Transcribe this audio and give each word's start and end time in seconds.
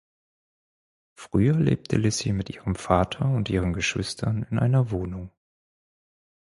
Früher 1.15 1.53
lebte 1.53 1.95
Lissi 1.95 2.33
mit 2.33 2.49
ihrem 2.49 2.73
Vater 2.73 3.29
und 3.29 3.51
ihren 3.51 3.71
Geschwistern 3.71 4.41
in 4.49 4.57
einer 4.57 4.89
Wohnung. 4.89 5.29